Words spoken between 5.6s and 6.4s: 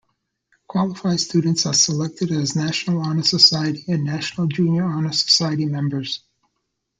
members.